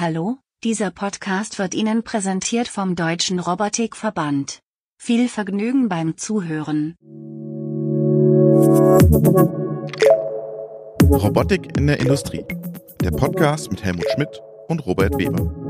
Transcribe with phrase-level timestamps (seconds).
[0.00, 4.60] Hallo, dieser Podcast wird Ihnen präsentiert vom Deutschen Robotikverband.
[4.96, 6.96] Viel Vergnügen beim Zuhören.
[11.02, 12.46] Robotik in der Industrie.
[13.02, 15.69] Der Podcast mit Helmut Schmidt und Robert Weber.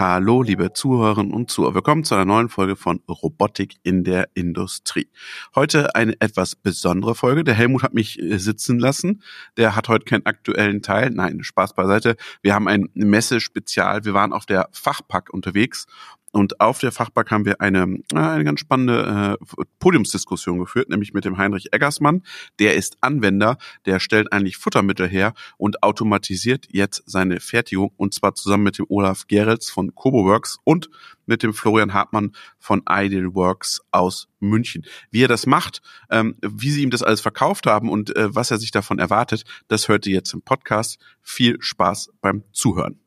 [0.00, 1.74] Hallo, liebe Zuhörerinnen und Zuhörer.
[1.74, 5.10] Willkommen zu einer neuen Folge von Robotik in der Industrie.
[5.54, 7.44] Heute eine etwas besondere Folge.
[7.44, 9.22] Der Helmut hat mich äh, sitzen lassen.
[9.58, 11.10] Der hat heute keinen aktuellen Teil.
[11.10, 12.16] Nein, Spaß beiseite.
[12.40, 14.06] Wir haben ein Messe-Spezial.
[14.06, 15.84] Wir waren auf der Fachpack unterwegs
[16.32, 21.12] und auf der Fachbank haben wir eine, äh, eine ganz spannende äh, Podiumsdiskussion geführt, nämlich
[21.12, 22.22] mit dem Heinrich Eggersmann.
[22.58, 28.34] Der ist Anwender, der stellt eigentlich Futtermittel her und automatisiert jetzt seine Fertigung und zwar
[28.34, 30.88] zusammen mit dem Olaf Gerels von CoboWorks und
[31.26, 34.84] mit dem Florian Hartmann von Idealworks aus München.
[35.10, 38.50] Wie er das macht, ähm, wie sie ihm das alles verkauft haben und äh, was
[38.50, 40.98] er sich davon erwartet, das hört ihr jetzt im Podcast.
[41.22, 43.00] Viel Spaß beim Zuhören.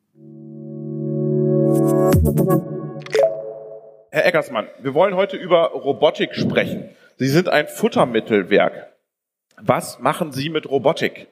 [4.14, 6.88] Herr Eggersmann, wir wollen heute über Robotik sprechen.
[7.17, 8.94] Sie sind ein Futtermittelwerk.
[9.59, 11.30] Was machen Sie mit Robotik?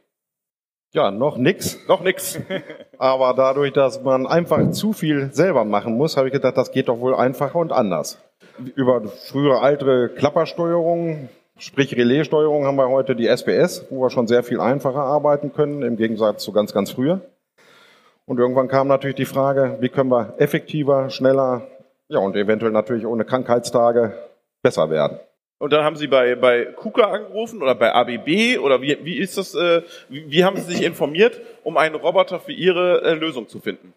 [0.92, 1.78] Ja, noch nix.
[1.88, 2.40] Noch nix.
[2.98, 6.88] Aber dadurch, dass man einfach zu viel selber machen muss, habe ich gedacht, das geht
[6.88, 8.18] doch wohl einfacher und anders.
[8.74, 11.30] Über frühere alte Klappersteuerung,
[11.60, 15.84] sprich Relaissteuerung, haben wir heute die SPS, wo wir schon sehr viel einfacher arbeiten können,
[15.84, 17.22] im Gegensatz zu ganz, ganz früher.
[18.26, 21.68] Und irgendwann kam natürlich die Frage, wie können wir effektiver, schneller,
[22.12, 24.14] ja, und eventuell natürlich ohne Krankheitstage
[24.62, 25.20] besser werden.
[25.60, 29.38] Und dann haben Sie bei, bei KUKA angerufen oder bei ABB oder wie, wie ist
[29.38, 33.48] das, äh, wie, wie haben Sie sich informiert, um einen Roboter für Ihre äh, Lösung
[33.48, 33.94] zu finden?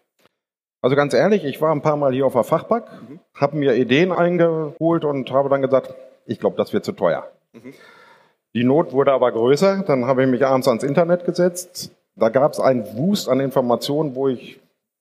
[0.81, 3.19] Also ganz ehrlich, ich war ein paar Mal hier auf der Fachpack, mhm.
[3.33, 5.93] habe mir Ideen eingeholt und habe dann gesagt,
[6.25, 7.27] ich glaube, das wird zu teuer.
[7.53, 7.73] Mhm.
[8.53, 11.91] Die Not wurde aber größer, dann habe ich mich abends ans Internet gesetzt.
[12.15, 14.59] Da gab es einen Wust an Informationen, wo ich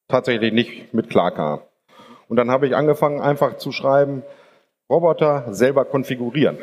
[0.08, 1.60] tatsächlich nicht mit klar kam.
[2.28, 4.22] Und dann habe ich angefangen, einfach zu schreiben,
[4.90, 6.58] Roboter selber konfigurieren.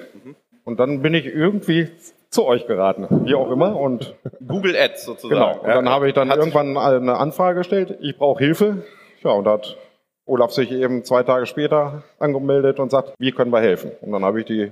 [0.64, 1.90] Und dann bin ich irgendwie
[2.30, 3.76] zu euch geraten, wie auch immer.
[3.76, 4.16] Und
[4.48, 5.60] Google Ads sozusagen.
[5.60, 5.60] Genau.
[5.62, 7.98] Und dann habe ich dann irgendwann eine Anfrage gestellt.
[8.02, 8.84] Ich brauche Hilfe.
[9.24, 9.78] Ja, und da hat
[10.26, 13.92] Olaf sich eben zwei Tage später angemeldet und sagt, wie können wir helfen?
[14.02, 14.72] Und dann habe ich die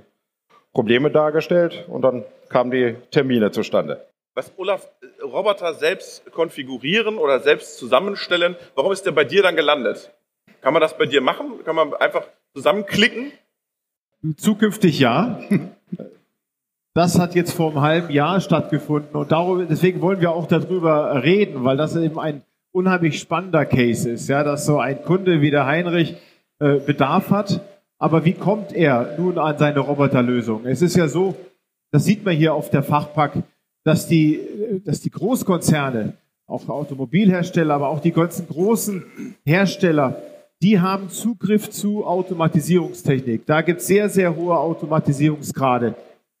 [0.72, 4.06] Probleme dargestellt und dann kamen die Termine zustande.
[4.34, 4.88] Was Olaf,
[5.22, 10.12] Roboter selbst konfigurieren oder selbst zusammenstellen, warum ist der bei dir dann gelandet?
[10.60, 11.64] Kann man das bei dir machen?
[11.64, 13.32] Kann man einfach zusammenklicken?
[14.36, 15.40] Zukünftig ja.
[16.92, 21.22] Das hat jetzt vor einem halben Jahr stattgefunden und darum, deswegen wollen wir auch darüber
[21.22, 22.42] reden, weil das eben ein
[22.72, 26.16] unheimlich spannender Case ist, ja, dass so ein Kunde wie der Heinrich
[26.58, 27.60] äh, Bedarf hat.
[27.98, 30.66] Aber wie kommt er nun an seine Roboterlösung?
[30.66, 31.36] Es ist ja so,
[31.90, 33.34] das sieht man hier auf der Fachpack,
[33.84, 34.40] dass die,
[34.84, 36.14] dass die Großkonzerne,
[36.46, 39.04] auch Automobilhersteller, aber auch die ganzen großen
[39.44, 40.20] Hersteller
[40.62, 43.46] die haben Zugriff zu Automatisierungstechnik.
[43.46, 45.94] Da gibt es sehr, sehr hohe Automatisierungsgrade.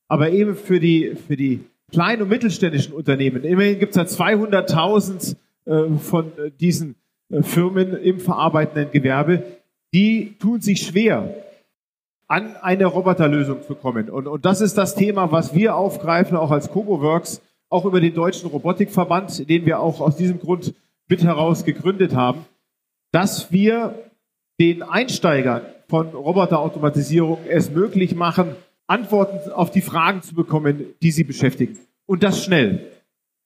[0.08, 1.60] Aber eben für die, für die
[1.90, 6.96] kleinen und mittelständischen Unternehmen, immerhin gibt es ja 200.000 äh, von äh, diesen
[7.30, 9.42] äh, Firmen im verarbeitenden Gewerbe,
[9.94, 11.34] die tun sich schwer,
[12.28, 14.08] an eine Roboterlösung zu kommen.
[14.08, 18.14] Und, und das ist das Thema, was wir aufgreifen, auch als CoboWorks, auch über den
[18.14, 20.74] Deutschen Robotikverband, den wir auch aus diesem Grund
[21.08, 22.44] mit heraus gegründet haben,
[23.10, 24.09] dass wir
[24.60, 28.54] den Einsteigern von Roboterautomatisierung es möglich machen,
[28.86, 31.78] Antworten auf die Fragen zu bekommen, die sie beschäftigen.
[32.06, 32.86] Und das schnell.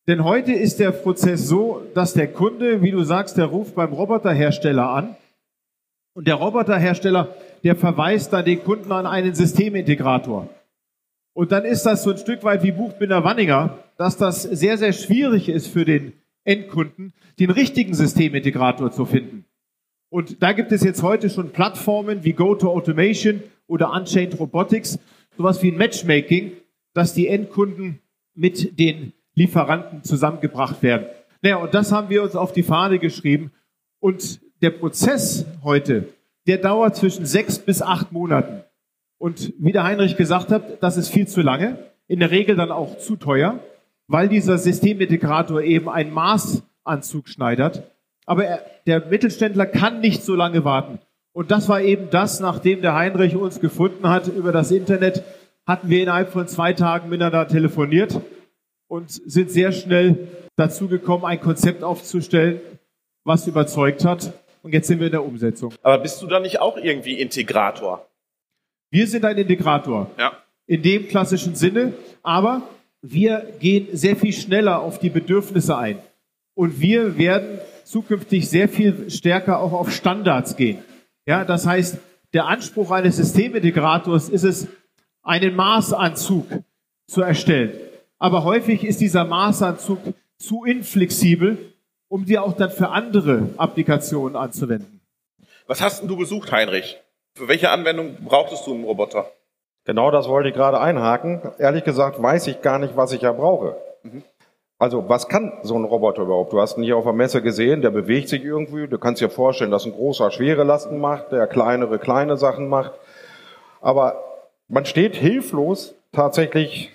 [0.08, 3.92] Denn heute ist der Prozess so, dass der Kunde, wie du sagst, der ruft beim
[3.92, 5.16] Roboterhersteller an
[6.14, 10.48] und der Roboterhersteller, der verweist dann den Kunden an einen Systemintegrator.
[11.32, 14.92] Und dann ist das so ein Stück weit wie Buchbinder Wanninger, dass das sehr, sehr
[14.92, 16.12] schwierig ist für den
[16.44, 19.43] Endkunden, den richtigen Systemintegrator zu finden.
[20.14, 25.00] Und da gibt es jetzt heute schon Plattformen wie GoToAutomation oder Unchained Robotics,
[25.36, 26.52] sowas wie ein Matchmaking,
[26.92, 27.98] dass die Endkunden
[28.32, 31.06] mit den Lieferanten zusammengebracht werden.
[31.42, 33.50] Naja, und das haben wir uns auf die Fahne geschrieben.
[33.98, 36.10] Und der Prozess heute,
[36.46, 38.62] der dauert zwischen sechs bis acht Monaten.
[39.18, 41.76] Und wie der Heinrich gesagt hat, das ist viel zu lange,
[42.06, 43.58] in der Regel dann auch zu teuer,
[44.06, 47.90] weil dieser Systemintegrator eben einen Maßanzug schneidert
[48.26, 50.98] aber er, der Mittelständler kann nicht so lange warten.
[51.32, 55.24] Und das war eben das, nachdem der Heinrich uns gefunden hat über das Internet,
[55.66, 58.20] hatten wir innerhalb von zwei Tagen miteinander telefoniert
[58.86, 62.60] und sind sehr schnell dazu gekommen, ein Konzept aufzustellen,
[63.24, 64.32] was überzeugt hat.
[64.62, 65.74] Und jetzt sind wir in der Umsetzung.
[65.82, 68.06] Aber bist du da nicht auch irgendwie Integrator?
[68.90, 70.10] Wir sind ein Integrator.
[70.18, 70.32] Ja.
[70.66, 71.94] In dem klassischen Sinne.
[72.22, 72.62] Aber
[73.02, 75.98] wir gehen sehr viel schneller auf die Bedürfnisse ein.
[76.54, 80.78] Und wir werden zukünftig sehr viel stärker auch auf Standards gehen.
[81.26, 81.98] Ja, das heißt,
[82.32, 84.68] der Anspruch eines Systemintegrators ist es,
[85.22, 86.46] einen Maßanzug
[87.06, 87.72] zu erstellen.
[88.18, 89.98] Aber häufig ist dieser Maßanzug
[90.38, 91.72] zu inflexibel,
[92.08, 95.00] um die auch dann für andere Applikationen anzuwenden.
[95.66, 97.00] Was hast denn du gesucht, Heinrich?
[97.34, 99.30] Für welche Anwendung brauchtest du einen Roboter?
[99.84, 101.42] Genau das wollte ich gerade einhaken.
[101.58, 103.76] Ehrlich gesagt weiß ich gar nicht, was ich ja brauche.
[104.02, 104.22] Mhm.
[104.84, 106.52] Also was kann so ein Roboter überhaupt?
[106.52, 108.86] Du hast ihn hier auf der Messe gesehen, der bewegt sich irgendwie.
[108.86, 112.92] Du kannst dir vorstellen, dass ein großer schwere Lasten macht, der kleinere kleine Sachen macht.
[113.80, 114.22] Aber
[114.68, 116.94] man steht hilflos tatsächlich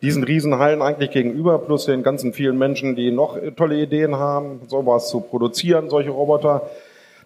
[0.00, 5.10] diesen Riesenhallen eigentlich gegenüber, plus den ganzen vielen Menschen, die noch tolle Ideen haben, sowas
[5.10, 6.62] zu produzieren, solche Roboter,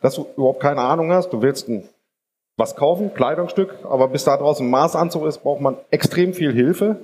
[0.02, 1.32] dass du überhaupt keine Ahnung hast.
[1.32, 1.88] Du willst ein,
[2.56, 6.96] was kaufen, Kleidungsstück, aber bis da draußen Maßanzug ist, braucht man extrem viel Hilfe.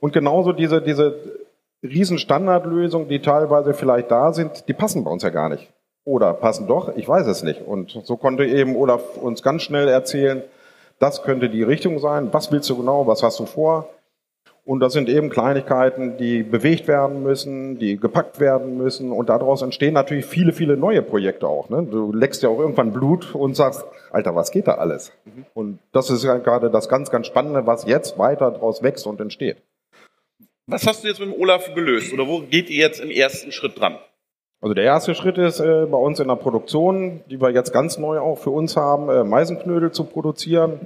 [0.00, 1.37] Und genauso diese, diese
[1.82, 5.72] Riesenstandardlösungen, die teilweise vielleicht da sind, die passen bei uns ja gar nicht.
[6.04, 7.60] Oder passen doch, ich weiß es nicht.
[7.60, 10.42] Und so konnte eben Olaf uns ganz schnell erzählen,
[10.98, 13.88] das könnte die Richtung sein, was willst du genau, was hast du vor?
[14.68, 19.12] Und das sind eben Kleinigkeiten, die bewegt werden müssen, die gepackt werden müssen.
[19.12, 21.70] Und daraus entstehen natürlich viele, viele neue Projekte auch.
[21.70, 21.86] Ne?
[21.90, 25.10] Du leckst ja auch irgendwann Blut und sagst, Alter, was geht da alles?
[25.24, 25.46] Mhm.
[25.54, 29.22] Und das ist ja gerade das ganz, ganz Spannende, was jetzt weiter daraus wächst und
[29.22, 29.56] entsteht.
[30.68, 32.12] Was hast du jetzt mit dem Olaf gelöst?
[32.12, 33.98] Oder wo geht ihr jetzt im ersten Schritt dran?
[34.60, 37.96] Also der erste Schritt ist äh, bei uns in der Produktion, die wir jetzt ganz
[37.96, 40.80] neu auch für uns haben, äh, Meisenknödel zu produzieren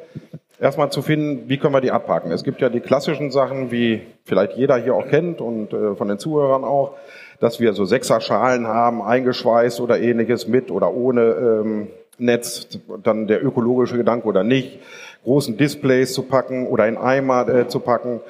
[0.63, 2.31] erstmal zu finden, wie können wir die abpacken.
[2.31, 6.07] Es gibt ja die klassischen Sachen, wie vielleicht jeder hier auch kennt und äh, von
[6.07, 6.95] den Zuhörern auch,
[7.41, 11.89] dass wir so Sechser-Schalen haben, eingeschweißt oder ähnliches mit oder ohne ähm,
[12.19, 14.79] Netz, dann der ökologische Gedanke oder nicht,
[15.25, 18.21] großen Displays zu packen oder in Eimer äh, zu packen.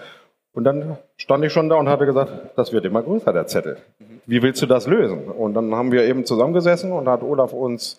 [0.55, 3.79] Und dann stand ich schon da und hatte gesagt, das wird immer größer, der Zettel.
[4.27, 5.29] Wie willst du das lösen?
[5.29, 7.99] Und dann haben wir eben zusammengesessen und hat Olaf uns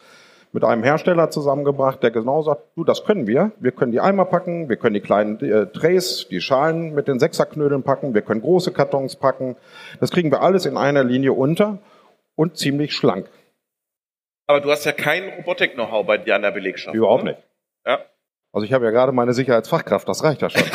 [0.51, 3.51] mit einem Hersteller zusammengebracht, der genau sagt, du, das können wir.
[3.59, 7.19] Wir können die Eimer packen, wir können die kleinen äh, Trays, die Schalen mit den
[7.19, 9.55] Sechserknödeln packen, wir können große Kartons packen.
[9.99, 11.79] Das kriegen wir alles in einer Linie unter
[12.35, 13.27] und ziemlich schlank.
[14.45, 16.95] Aber du hast ja kein Robotik-Know-how bei dir an der Belegschaft.
[16.95, 17.31] Überhaupt ne?
[17.31, 17.43] nicht.
[17.87, 17.99] Ja.
[18.53, 20.63] Also ich habe ja gerade meine Sicherheitsfachkraft, das reicht ja schon.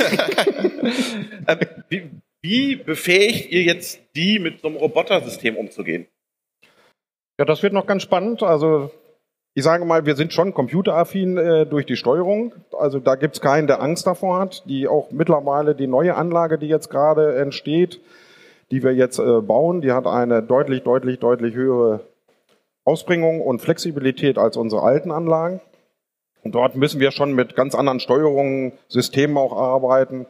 [1.49, 1.59] Ähm,
[1.89, 2.11] wie,
[2.43, 6.07] wie befähigt ihr jetzt die, mit so einem Robotersystem umzugehen?
[7.39, 8.43] Ja, das wird noch ganz spannend.
[8.43, 8.91] Also
[9.55, 12.55] ich sage mal, wir sind schon computeraffin äh, durch die Steuerung.
[12.79, 14.63] Also da gibt's keinen, der Angst davor hat.
[14.67, 18.01] Die auch mittlerweile die neue Anlage, die jetzt gerade entsteht,
[18.71, 22.01] die wir jetzt äh, bauen, die hat eine deutlich, deutlich, deutlich höhere
[22.85, 25.61] Ausbringung und Flexibilität als unsere alten Anlagen.
[26.49, 30.25] Und dort müssen wir schon mit ganz anderen Steuerungen, Systemen auch arbeiten.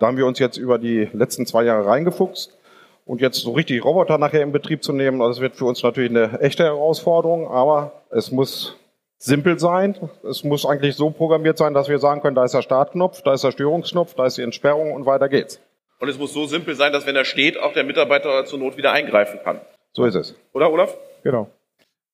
[0.00, 2.58] Da haben wir uns jetzt über die letzten zwei Jahre reingefuchst.
[3.06, 6.10] Und jetzt so richtig Roboter nachher in Betrieb zu nehmen, das wird für uns natürlich
[6.10, 8.74] eine echte Herausforderung, aber es muss
[9.18, 9.94] simpel sein.
[10.28, 13.34] Es muss eigentlich so programmiert sein, dass wir sagen können, da ist der Startknopf, da
[13.34, 15.60] ist der Störungsknopf, da ist die Entsperrung und weiter geht's.
[16.00, 18.76] Und es muss so simpel sein, dass wenn er steht, auch der Mitarbeiter zur Not
[18.76, 19.60] wieder eingreifen kann.
[19.92, 20.34] So ist es.
[20.52, 20.96] Oder, Olaf?
[21.22, 21.48] Genau.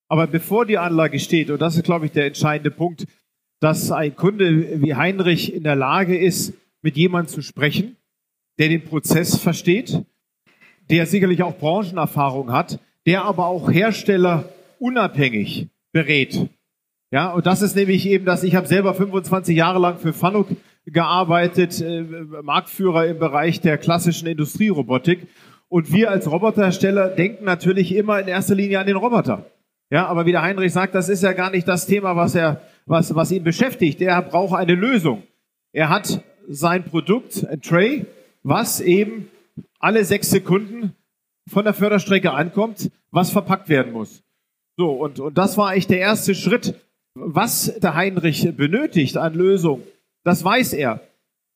[0.08, 3.06] Aber bevor die Anlage steht, und das ist, glaube ich, der entscheidende Punkt,
[3.60, 7.96] dass ein Kunde wie Heinrich in der Lage ist, mit jemandem zu sprechen,
[8.58, 10.02] der den Prozess versteht,
[10.90, 14.48] der sicherlich auch Branchenerfahrung hat, der aber auch Hersteller
[14.78, 16.48] unabhängig berät.
[17.10, 20.48] Ja, und das ist nämlich eben das, ich habe selber 25 Jahre lang für Fanuc
[20.86, 22.02] gearbeitet, äh,
[22.42, 25.26] Marktführer im Bereich der klassischen Industrierobotik.
[25.68, 29.46] Und wir als Roboterhersteller denken natürlich immer in erster Linie an den Roboter.
[29.90, 32.60] Ja, aber wie der Heinrich sagt, das ist ja gar nicht das Thema, was er,
[32.86, 34.00] was, was ihn beschäftigt.
[34.00, 35.22] Er braucht eine Lösung.
[35.72, 38.06] Er hat sein Produkt, ein Tray,
[38.42, 39.28] was eben
[39.78, 40.94] alle sechs Sekunden
[41.48, 44.22] von der Förderstrecke ankommt, was verpackt werden muss.
[44.76, 46.74] So, und, und das war eigentlich der erste Schritt.
[47.18, 49.82] Was der Heinrich benötigt an Lösung,
[50.22, 51.00] das weiß er.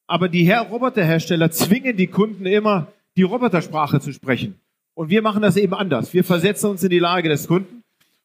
[0.06, 4.58] Aber die Herr Roboterhersteller zwingen die Kunden immer, die Robotersprache zu sprechen.
[4.94, 6.14] Und wir machen das eben anders.
[6.14, 7.82] Wir versetzen uns in die Lage des Kunden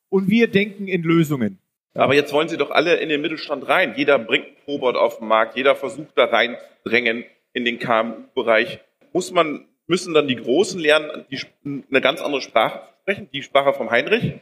[0.08, 1.60] und wir denken in Lösungen.
[1.96, 3.94] Aber jetzt wollen sie doch alle in den Mittelstand rein.
[3.96, 7.24] Jeder bringt einen Robot auf den Markt, jeder versucht da reindrängen
[7.54, 8.80] in den KMU-Bereich.
[9.14, 13.44] Muss man müssen dann die Großen lernen, die, eine ganz andere Sprache zu sprechen, die
[13.44, 14.34] Sprache vom Heinrich.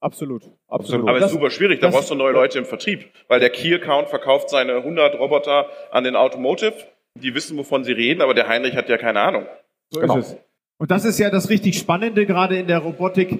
[0.00, 1.08] Absolut, absolut.
[1.08, 3.72] Aber es ist super schwierig, da brauchst du neue Leute im Vertrieb, weil der Key
[3.72, 6.74] Account verkauft seine 100 Roboter an den Automotive,
[7.14, 9.46] die wissen, wovon sie reden, aber der Heinrich hat ja keine Ahnung.
[9.90, 10.18] So genau.
[10.18, 10.36] ist es.
[10.78, 13.38] Und das ist ja das richtig Spannende gerade in der Robotik,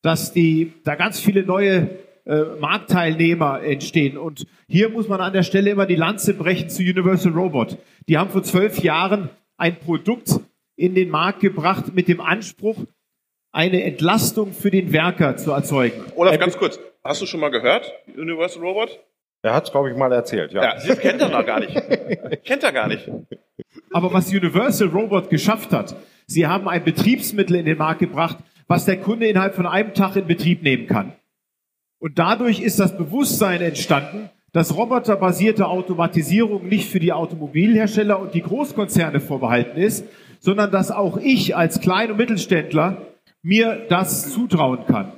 [0.00, 1.90] dass die da ganz viele neue
[2.28, 4.16] äh, Marktteilnehmer entstehen.
[4.18, 7.78] Und hier muss man an der Stelle immer die Lanze brechen zu Universal Robot.
[8.08, 10.38] Die haben vor zwölf Jahren ein Produkt
[10.76, 12.76] in den Markt gebracht mit dem Anspruch,
[13.52, 16.04] eine Entlastung für den Werker zu erzeugen.
[16.14, 16.78] Olaf, Er- ganz kurz.
[17.02, 19.00] Hast du schon mal gehört, Universal Robot?
[19.42, 20.62] Er hat es, glaube ich, mal erzählt, ja.
[20.62, 21.72] Ja, das kennt er noch gar nicht.
[22.44, 23.08] kennt er gar nicht.
[23.92, 28.84] Aber was Universal Robot geschafft hat, sie haben ein Betriebsmittel in den Markt gebracht, was
[28.84, 31.12] der Kunde innerhalb von einem Tag in Betrieb nehmen kann.
[31.98, 38.42] Und dadurch ist das Bewusstsein entstanden, dass roboterbasierte Automatisierung nicht für die Automobilhersteller und die
[38.42, 40.04] Großkonzerne vorbehalten ist,
[40.40, 43.02] sondern dass auch ich als Klein- und Mittelständler
[43.42, 45.12] mir das zutrauen kann.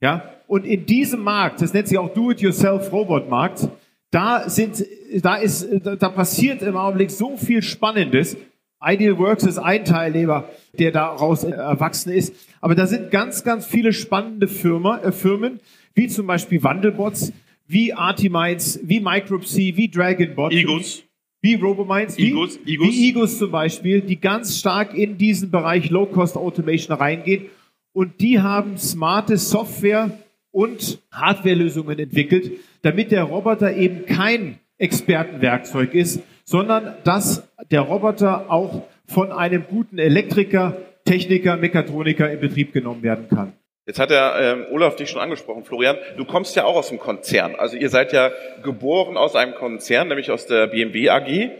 [0.00, 0.30] Ja?
[0.46, 3.68] Und in diesem Markt, das nennt sich auch Do-it-yourself-Robot-Markt,
[4.10, 4.84] da sind,
[5.22, 8.38] da ist, da passiert im Augenblick so viel Spannendes.
[8.82, 10.44] Ideal Works ist ein Teilnehmer,
[10.78, 12.32] der daraus erwachsen ist.
[12.60, 15.60] Aber da sind ganz, ganz viele spannende Firma, äh, Firmen,
[15.98, 17.32] wie zum Beispiel Wandelbots,
[17.66, 20.52] wie Artiminds, wie Micropsy, wie Dragonbot.
[20.52, 21.02] Igos.
[21.40, 22.58] Wie Robominds, wie, Igos.
[22.64, 27.46] wie Igos zum Beispiel, die ganz stark in diesen Bereich Low-Cost Automation reingehen.
[27.92, 30.16] Und die haben smarte Software
[30.52, 32.52] und Hardwarelösungen entwickelt,
[32.82, 39.98] damit der Roboter eben kein Expertenwerkzeug ist, sondern dass der Roboter auch von einem guten
[39.98, 43.52] Elektriker, Techniker, Mechatroniker in Betrieb genommen werden kann.
[43.88, 45.96] Jetzt hat der ähm, Olaf dich schon angesprochen, Florian.
[46.18, 47.54] Du kommst ja auch aus dem Konzern.
[47.54, 48.30] Also ihr seid ja
[48.62, 51.50] geboren aus einem Konzern, nämlich aus der BMW AG.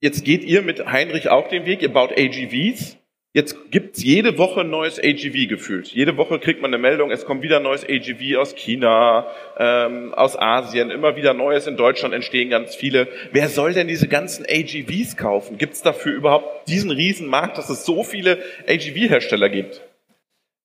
[0.00, 1.82] Jetzt geht ihr mit Heinrich auch den Weg.
[1.82, 2.96] Ihr baut AGVs.
[3.32, 5.88] Jetzt gibt's jede Woche ein neues AGV gefühlt.
[5.88, 9.26] Jede Woche kriegt man eine Meldung, es kommt wieder ein neues AGV aus China,
[9.58, 11.66] ähm, aus Asien, immer wieder Neues.
[11.66, 13.08] In Deutschland entstehen ganz viele.
[13.32, 15.58] Wer soll denn diese ganzen AGVs kaufen?
[15.58, 18.38] Gibt's dafür überhaupt diesen Riesenmarkt, dass es so viele
[18.68, 19.82] AGV-Hersteller gibt?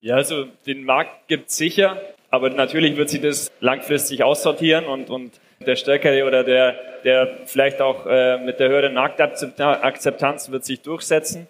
[0.02, 5.42] Ja, also den Markt gibt's sicher, aber natürlich wird sich das langfristig aussortieren und, und
[5.66, 11.48] der Stärkere oder der, der vielleicht auch äh, mit der höheren Marktakzeptanz wird sich durchsetzen.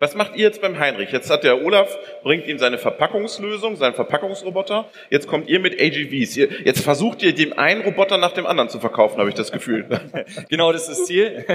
[0.00, 1.12] Was macht ihr jetzt beim Heinrich?
[1.12, 4.86] Jetzt hat der Olaf, bringt ihm seine Verpackungslösung, seinen Verpackungsroboter.
[5.08, 6.36] Jetzt kommt ihr mit AGVs.
[6.36, 9.52] Ihr, jetzt versucht ihr dem einen Roboter nach dem anderen zu verkaufen, habe ich das
[9.52, 9.86] Gefühl.
[10.50, 11.44] Genau, das ist das Ziel.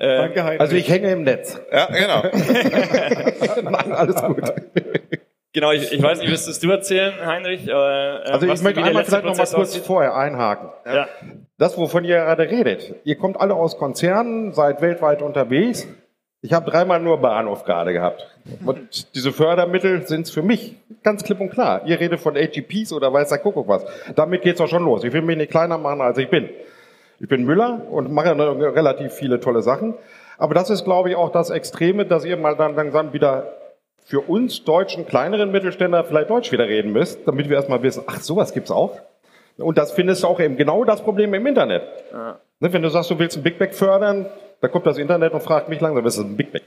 [0.00, 0.60] Ähm, Danke, Heinrich.
[0.60, 1.60] Also ich hänge im Netz.
[1.72, 2.22] Ja, genau.
[3.70, 4.42] Nein, alles gut.
[5.52, 7.66] genau, ich, ich weiß nicht, willst du erzählen, Heinrich?
[7.68, 9.84] Äh, Also was- ich möchte einmal vielleicht noch mal Prozess kurz aussieht?
[9.84, 10.70] vorher einhaken.
[10.86, 11.08] Ja.
[11.58, 12.94] Das, wovon ihr gerade redet.
[13.04, 15.86] Ihr kommt alle aus Konzernen, seid weltweit unterwegs.
[16.44, 18.28] Ich habe dreimal nur Bahnhof gerade gehabt.
[18.66, 21.80] Und diese Fördermittel sind für mich ganz klipp und klar.
[21.86, 23.86] Ihr redet von AGPs oder weiß der Kuckuck was.
[24.14, 25.04] Damit geht's doch schon los.
[25.04, 26.50] Ich will mich nicht kleiner machen, als ich bin.
[27.18, 29.94] Ich bin Müller und mache ne- relativ viele tolle Sachen.
[30.36, 33.54] Aber das ist, glaube ich, auch das Extreme, dass ihr mal dann langsam wieder
[34.04, 38.20] für uns deutschen kleineren Mittelständler vielleicht Deutsch wieder reden müsst, damit wir erstmal wissen, ach,
[38.20, 38.98] sowas gibt's auch.
[39.56, 41.84] Und das findest du auch eben genau das Problem im Internet.
[42.60, 44.26] Ne, wenn du sagst, du willst ein Big Bag fördern,
[44.64, 46.62] da kommt das Internet und fragt mich langsam, ist ein Big Bag?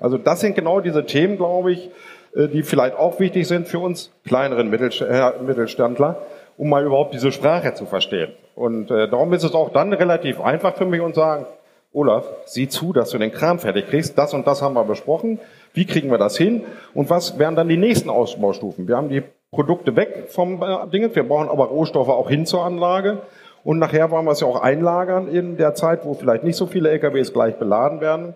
[0.00, 1.90] Also das sind genau diese Themen, glaube ich,
[2.34, 6.22] äh, die vielleicht auch wichtig sind für uns kleineren äh, Mittelständler,
[6.56, 8.32] um mal überhaupt diese Sprache zu verstehen.
[8.54, 11.44] Und äh, darum ist es auch dann relativ einfach für mich und sagen,
[11.92, 14.16] Olaf, sieh zu, dass du den Kram fertig kriegst.
[14.16, 15.38] Das und das haben wir besprochen.
[15.74, 16.62] Wie kriegen wir das hin?
[16.94, 18.88] Und was wären dann die nächsten Ausbaustufen?
[18.88, 21.14] Wir haben die Produkte weg vom Dingens.
[21.14, 23.18] Wir brauchen aber Rohstoffe auch hin zur Anlage.
[23.64, 26.66] Und nachher wollen wir es ja auch einlagern in der Zeit, wo vielleicht nicht so
[26.66, 28.34] viele LKWs gleich beladen werden.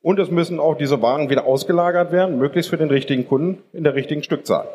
[0.00, 3.84] Und es müssen auch diese Waren wieder ausgelagert werden, möglichst für den richtigen Kunden in
[3.84, 4.68] der richtigen Stückzahl.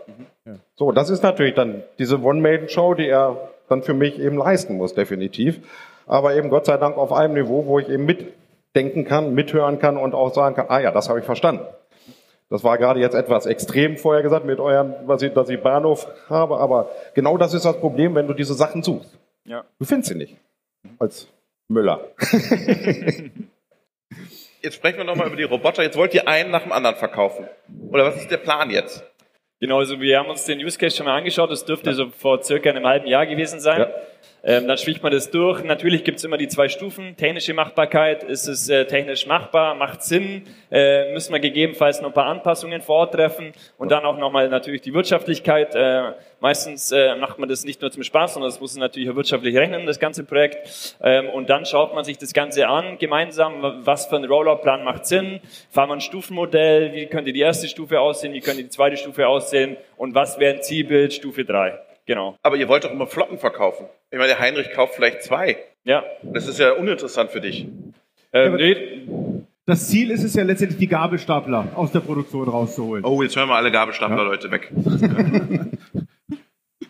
[0.75, 3.37] So, das ist natürlich dann diese One-Maiden-Show, die er
[3.69, 5.59] dann für mich eben leisten muss, definitiv.
[6.05, 9.97] Aber eben Gott sei Dank auf einem Niveau, wo ich eben mitdenken kann, mithören kann
[9.97, 11.63] und auch sagen kann, ah ja, das habe ich verstanden.
[12.49, 16.07] Das war gerade jetzt etwas extrem vorher gesagt mit euren, was ich, dass ich Bahnhof
[16.29, 19.17] habe, aber genau das ist das Problem, wenn du diese Sachen suchst.
[19.45, 19.65] Ja.
[19.79, 20.37] Du findest sie nicht.
[20.99, 21.27] Als
[21.67, 22.13] Müller.
[24.61, 25.83] Jetzt sprechen wir nochmal über die Roboter.
[25.83, 27.47] Jetzt wollt ihr einen nach dem anderen verkaufen.
[27.89, 29.03] Oder was ist der Plan jetzt?
[29.59, 31.51] Genau, also wir haben uns den Use Case schon mal angeschaut.
[31.51, 33.81] Das dürfte so vor circa einem halben Jahr gewesen sein.
[33.81, 33.89] Ja.
[34.45, 35.63] Ähm, dann spricht man das durch.
[35.63, 37.15] Natürlich gibt's immer die zwei Stufen.
[37.15, 38.23] Technische Machbarkeit.
[38.23, 39.73] Ist es äh, technisch machbar?
[39.73, 40.43] Macht Sinn?
[40.69, 43.53] Äh, müssen wir gegebenenfalls noch ein paar Anpassungen vor Ort treffen?
[43.77, 45.73] Und dann auch nochmal natürlich die Wirtschaftlichkeit.
[45.75, 49.15] Äh, meistens äh, macht man das nicht nur zum Spaß, sondern das muss natürlich auch
[49.15, 50.97] wirtschaftlich rechnen, das ganze Projekt.
[51.01, 53.61] Ähm, und dann schaut man sich das Ganze an, gemeinsam.
[53.85, 55.39] Was für ein Rollout-Plan macht Sinn?
[55.71, 56.91] Fahren wir ein Stufenmodell?
[56.91, 58.33] Wie könnte die erste Stufe aussehen?
[58.33, 59.77] Wie könnte die zweite Stufe aussehen?
[59.95, 61.79] Und was wäre ein Zielbild Stufe 3?
[62.05, 62.37] Genau.
[62.41, 63.85] Aber ihr wollt doch immer Flotten verkaufen.
[64.11, 65.57] Ich meine, der Heinrich kauft vielleicht zwei.
[65.83, 66.03] Ja.
[66.21, 67.67] Das ist ja uninteressant für dich.
[68.33, 68.75] Ähm, nee,
[69.65, 73.05] Das Ziel ist es ja letztendlich, die Gabelstapler aus der Produktion rauszuholen.
[73.05, 74.71] Oh, jetzt hören wir alle Gabelstapler-Leute weg.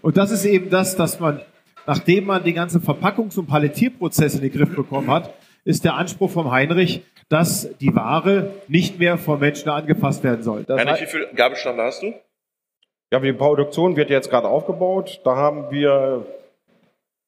[0.02, 1.42] Und das ist eben das, dass man,
[1.86, 6.30] nachdem man den ganzen Verpackungs- und Palettierprozess in den Griff bekommen hat, ist der Anspruch
[6.30, 10.66] vom Heinrich, dass die Ware nicht mehr vom Menschen angefasst werden soll.
[10.66, 12.14] Das Heinrich, wie viele Gabelstapler hast du?
[13.14, 15.22] Ja, die Produktion wird jetzt gerade aufgebaut.
[15.24, 16.26] Da haben wir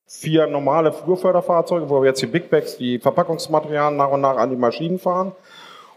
[0.08, 4.50] vier normale Flurförderfahrzeuge, wo wir jetzt die Big Bags, die Verpackungsmaterialien nach und nach an
[4.50, 5.34] die Maschinen fahren.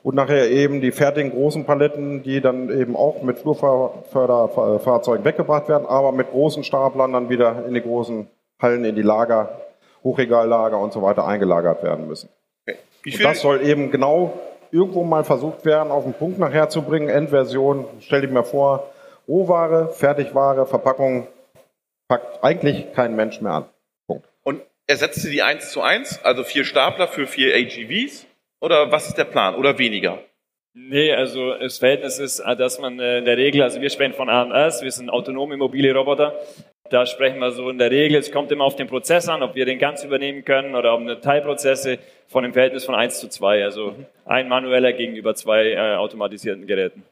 [0.03, 5.87] Und nachher eben die fertigen großen Paletten, die dann eben auch mit Flurförderfahrzeugen weggebracht werden,
[5.89, 8.29] aber mit großen Staplern dann wieder in die großen
[8.61, 9.59] Hallen, in die Lager,
[10.05, 12.29] Hochregallager und so weiter eingelagert werden müssen.
[13.07, 14.35] Und das soll eben genau
[14.71, 17.09] irgendwo mal versucht werden, auf den Punkt nachher zu bringen.
[17.09, 18.85] Endversion, stell dir mir vor,
[19.29, 21.29] Rohware, Fertigware, Verpackung,
[22.09, 23.65] packt eigentlich kein Mensch mehr an.
[24.43, 28.27] und ersetzt ihr die 1 zu 1, also vier Stapler für vier AGVs?
[28.61, 29.55] Oder was ist der Plan?
[29.55, 30.19] Oder weniger?
[30.75, 34.15] Nee, also das Verhältnis ist, äh, dass man äh, in der Regel, also wir sprechen
[34.15, 36.39] von AMS, wir sind autonome mobile Roboter.
[36.91, 39.55] Da sprechen wir so in der Regel, es kommt immer auf den Prozess an, ob
[39.55, 43.29] wir den ganz übernehmen können oder ob eine Teilprozesse von dem Verhältnis von 1 zu
[43.29, 43.95] 2, also
[44.25, 47.03] ein manueller gegenüber zwei äh, automatisierten Geräten.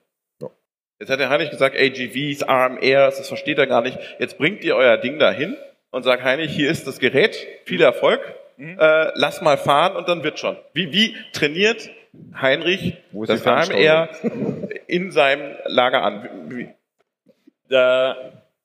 [0.98, 3.98] Jetzt hat der Heinrich gesagt, AGVs, AMRs, das versteht er gar nicht.
[4.18, 5.56] Jetzt bringt ihr euer Ding dahin
[5.90, 8.20] und sagt, Heinrich, hier ist das Gerät, viel Erfolg,
[8.58, 10.56] äh, lass mal fahren und dann wird schon.
[10.72, 11.90] Wie, wie trainiert
[12.40, 13.46] Heinrich das?
[13.46, 14.08] AMR
[14.86, 16.28] in seinem Lager an?
[16.48, 16.68] Wie,
[17.68, 18.16] Da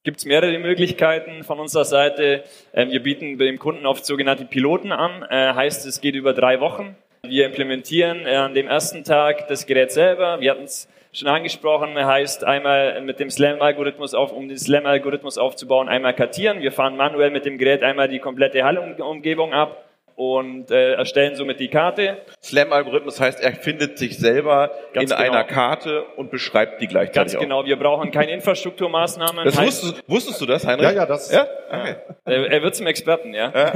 [0.04, 2.44] gibt's mehrere Möglichkeiten von unserer Seite.
[2.74, 5.24] Ähm, wir bieten dem Kunden oft sogenannte Piloten an.
[5.30, 6.96] Äh, heißt, es geht über drei Wochen.
[7.24, 10.40] Wir implementieren äh, an dem ersten Tag das Gerät selber.
[10.40, 15.90] Wir hatten es schon angesprochen, heißt einmal mit dem Slam-Algorithmus auf, um den Slam-Algorithmus aufzubauen,
[15.90, 16.62] einmal kartieren.
[16.62, 21.60] Wir fahren manuell mit dem Gerät einmal die komplette Hallumgebung ab und äh, erstellen somit
[21.60, 22.18] die Karte.
[22.44, 25.32] Slam-Algorithmus heißt, er findet sich selber Ganz in genau.
[25.32, 27.40] einer Karte und beschreibt die gleichzeitig Ganz auch.
[27.42, 29.46] genau, wir brauchen keine Infrastrukturmaßnahmen.
[29.46, 30.90] Das wusstest, wusstest du das, Heinrich?
[30.90, 31.48] Ja, ja, das- Ja?
[31.70, 31.96] Okay.
[32.26, 33.52] Er, er wird zum Experten, ja.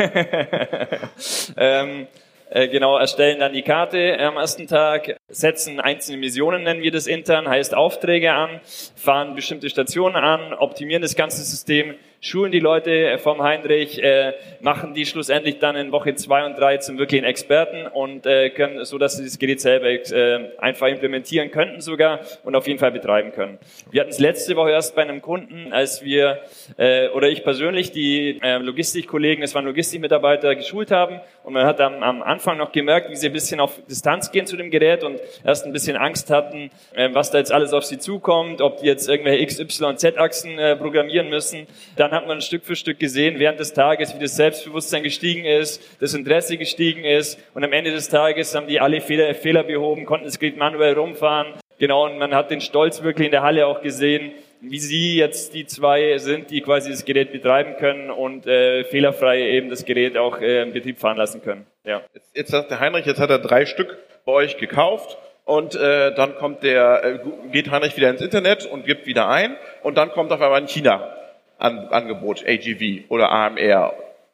[1.57, 2.07] ähm,
[2.49, 7.07] äh, genau, erstellen dann die Karte am ersten Tag, setzen einzelne Missionen, nennen wir das
[7.07, 8.61] intern, heißt Aufträge an,
[8.95, 14.93] fahren bestimmte Stationen an, optimieren das ganze System, schulen die Leute vom Heinrich, äh, machen
[14.93, 18.97] die schlussendlich dann in Woche zwei und drei zum wirklichen Experten und äh, können, so
[18.97, 23.31] dass sie das Gerät selber äh, einfach implementieren könnten sogar und auf jeden Fall betreiben
[23.31, 23.59] können.
[23.91, 26.41] Wir hatten es letzte Woche erst bei einem Kunden, als wir
[26.77, 31.79] äh, oder ich persönlich die äh, Logistikkollegen, es waren Logistikmitarbeiter, geschult haben und man hat
[31.79, 35.03] am, am Anfang noch gemerkt, wie sie ein bisschen auf Distanz gehen zu dem Gerät
[35.03, 38.79] und erst ein bisschen Angst hatten, äh, was da jetzt alles auf sie zukommt, ob
[38.79, 41.67] die jetzt irgendwelche X, Y, Z-Achsen äh, programmieren müssen.
[41.97, 45.81] Dann hat man Stück für Stück gesehen während des Tages, wie das Selbstbewusstsein gestiegen ist,
[46.01, 50.05] das Interesse gestiegen ist und am Ende des Tages haben die alle Fehler, Fehler behoben,
[50.05, 51.53] konnten das Gerät manuell rumfahren.
[51.77, 54.31] Genau, und man hat den Stolz wirklich in der Halle auch gesehen,
[54.69, 59.41] wie sie jetzt die zwei sind, die quasi das Gerät betreiben können und äh, fehlerfrei
[59.51, 61.65] eben das Gerät auch äh, in Betrieb fahren lassen können.
[61.83, 62.01] Ja.
[62.13, 66.13] Jetzt, jetzt sagt der Heinrich, jetzt hat er drei Stück bei euch gekauft und äh,
[66.15, 67.19] dann kommt der, äh,
[67.51, 70.67] geht Heinrich wieder ins Internet und gibt wieder ein und dann kommt auf einmal ein
[70.67, 71.15] China
[71.57, 73.93] an, Angebot, AGV oder AMR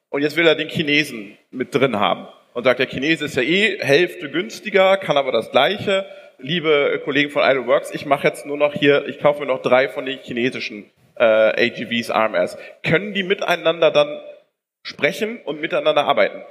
[0.10, 3.44] und jetzt will er den Chinesen mit drin haben und sagt, der Chinese ist ja
[3.44, 6.06] eh Hälfte günstiger, kann aber das Gleiche.
[6.44, 9.88] Liebe Kollegen von Idleworks, ich mache jetzt nur noch hier, ich kaufe mir noch drei
[9.90, 12.58] von den chinesischen äh, AGVs, AMRs.
[12.84, 14.20] Können die miteinander dann
[14.82, 16.42] sprechen und miteinander arbeiten?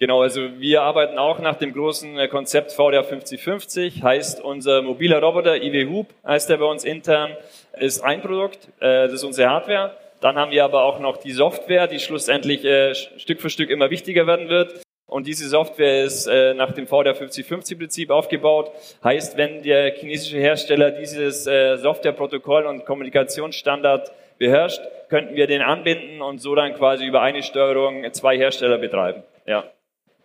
[0.00, 5.20] Genau, also wir arbeiten auch nach dem großen äh, Konzept VDA 5050, heißt unser mobiler
[5.22, 7.36] Roboter IW Hub, heißt er bei uns intern,
[7.78, 9.96] ist ein Produkt, äh, das ist unsere Hardware.
[10.20, 13.90] Dann haben wir aber auch noch die Software, die schlussendlich äh, Stück für Stück immer
[13.90, 14.83] wichtiger werden wird.
[15.14, 18.72] Und diese Software ist äh, nach dem VDA 5050-Prinzip aufgebaut.
[19.04, 26.20] Heißt, wenn der chinesische Hersteller dieses äh, Softwareprotokoll und Kommunikationsstandard beherrscht, könnten wir den anbinden
[26.20, 29.22] und so dann quasi über eine Steuerung zwei Hersteller betreiben.
[29.46, 29.70] Ja.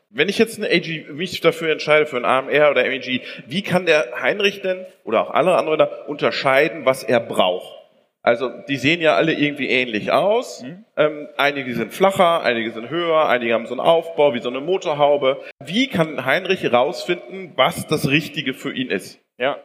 [0.10, 3.86] Wenn ich jetzt eine AG, mich dafür entscheide, für ein AMR oder MEG, wie kann
[3.86, 7.79] der Heinrich denn oder auch alle anderen da unterscheiden, was er braucht?
[8.30, 10.64] Also die sehen ja alle irgendwie ähnlich aus.
[10.96, 14.62] Ähm, einige sind flacher, einige sind höher, einige haben so einen Aufbau wie so eine
[14.62, 15.42] Motorhaube.
[15.66, 19.20] Wie kann Heinrich herausfinden, was das Richtige für ihn ist?
[19.40, 19.58] Ja.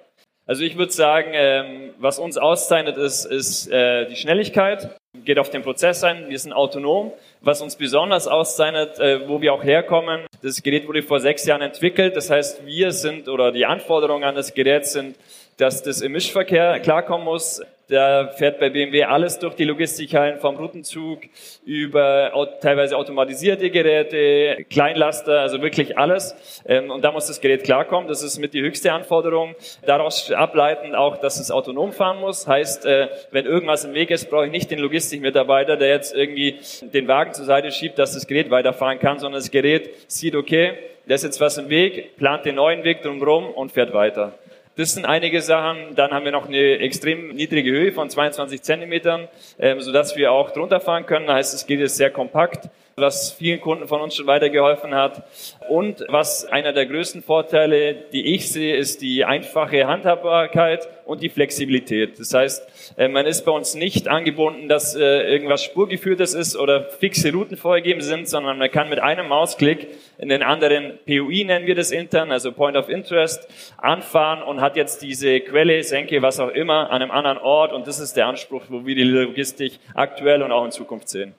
[0.47, 4.97] Also ich würde sagen, ähm, was uns auszeichnet, ist, ist äh, die Schnelligkeit.
[5.27, 6.31] Geht auf den Prozess ein.
[6.31, 7.13] Wir sind autonom.
[7.43, 11.61] Was uns besonders auszeichnet, äh, wo wir auch herkommen, das Gerät wurde vor sechs Jahren
[11.61, 12.17] entwickelt.
[12.17, 15.17] Das heißt, wir sind oder die Anforderungen an das Gerät sind,
[15.59, 17.61] dass das im Mischverkehr klarkommen muss.
[17.89, 21.21] Da fährt bei BMW alles durch die Logistikhallen, vom Routenzug
[21.67, 26.63] über teilweise automatisierte Geräte, Kleinlaster, also wirklich alles.
[26.67, 28.09] Ähm, und da muss das Gerät klarkommen.
[28.09, 29.55] Das ist mit die höchste Anforderung.
[29.85, 32.47] Daraus ableitend auch, dass es autonom fahren muss.
[32.47, 36.61] Heißt, äh, wenn irgendwas im Weg ist, brauche ich nicht den Logistikmitarbeiter, der jetzt irgendwie
[36.81, 40.73] den Wagen zur Seite schiebt, dass das Gerät weiterfahren kann, sondern das Gerät sieht, okay,
[41.07, 44.39] da ist jetzt was im Weg, plant den neuen Weg drumherum und fährt weiter.
[44.77, 45.95] Das sind einige Sachen.
[45.95, 50.51] Dann haben wir noch eine extrem niedrige Höhe von 22 Zentimetern, ähm, sodass wir auch
[50.51, 51.29] drunter fahren können.
[51.29, 55.25] Das heißt, es geht jetzt sehr kompakt was vielen Kunden von uns schon weitergeholfen hat.
[55.69, 61.29] Und was einer der größten Vorteile, die ich sehe, ist die einfache Handhabbarkeit und die
[61.29, 62.19] Flexibilität.
[62.19, 66.85] Das heißt, äh, man ist bei uns nicht angebunden, dass äh, irgendwas Spurgeführtes ist oder
[66.85, 71.67] fixe Routen vorgegeben sind, sondern man kann mit einem Mausklick in den anderen POI nennen
[71.67, 76.41] wir das intern, also Point of Interest, anfahren und hat jetzt diese Quelle, Senke, was
[76.41, 77.73] auch immer, an einem anderen Ort.
[77.73, 81.35] Und das ist der Anspruch, wo wir die Logistik aktuell und auch in Zukunft sehen.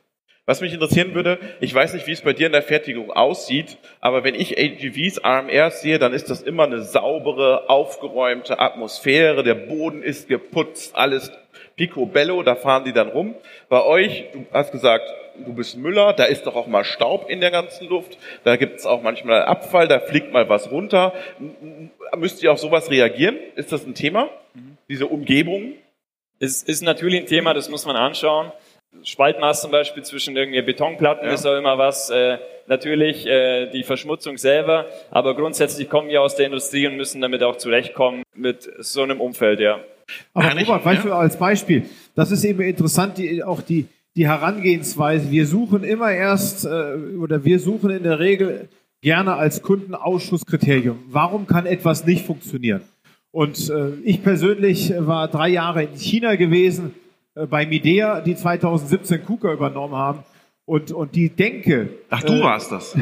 [0.48, 3.78] Was mich interessieren würde, ich weiß nicht, wie es bei dir in der Fertigung aussieht,
[4.00, 9.56] aber wenn ich AGVs, AMRs sehe, dann ist das immer eine saubere, aufgeräumte Atmosphäre, der
[9.56, 11.32] Boden ist geputzt, alles
[11.76, 13.34] picobello, da fahren die dann rum.
[13.70, 15.12] Bei euch, du hast gesagt,
[15.44, 18.78] du bist Müller, da ist doch auch mal Staub in der ganzen Luft, da gibt
[18.78, 21.14] es auch manchmal Abfall, da fliegt mal was runter.
[22.16, 23.36] Müsst ihr auf sowas reagieren?
[23.56, 24.30] Ist das ein Thema?
[24.90, 25.74] Diese Umgebung?
[26.40, 28.52] Es ist natürlich ein Thema, das muss man anschauen.
[29.04, 31.34] Spaltmaß zum Beispiel zwischen irgendwie Betonplatten ja.
[31.34, 32.10] ist auch immer was.
[32.10, 37.22] Äh, natürlich äh, die Verschmutzung selber, aber grundsätzlich kommen wir aus der Industrie und müssen
[37.22, 39.80] damit auch zurechtkommen mit so einem Umfeld, ja.
[40.34, 45.32] Aber Robert, weißt du, als Beispiel, das ist eben interessant, die, auch die, die Herangehensweise.
[45.32, 48.70] Wir suchen immer erst, äh, oder wir suchen in der Regel
[49.02, 51.04] gerne als Kunden Ausschusskriterium.
[51.08, 52.82] Warum kann etwas nicht funktionieren?
[53.32, 56.94] Und äh, ich persönlich war drei Jahre in China gewesen,
[57.36, 60.20] bei Midea, die 2017 KUKA übernommen haben.
[60.66, 61.90] Und, und die Denke.
[62.10, 62.94] Ach, du äh, warst das.